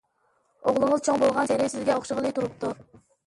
ئوغلىڭىز 0.69 1.03
چوڭ 1.07 1.19
بولغانسېرى 1.23 1.67
سىزگە 1.73 1.97
ئوخشىغىلى 1.99 2.33
تۇرۇپتۇ. 2.39 2.73